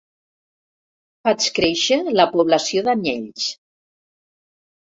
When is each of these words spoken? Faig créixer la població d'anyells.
Faig 1.27 1.49
créixer 1.59 1.99
la 2.21 2.25
població 2.33 2.85
d'anyells. 2.89 3.47